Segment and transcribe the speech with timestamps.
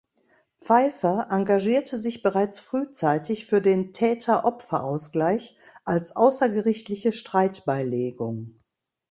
[0.59, 8.55] Pfeiffer engagierte sich bereits frühzeitig für den Täter-Opfer-Ausgleich als außergerichtliche Streitbeilegung.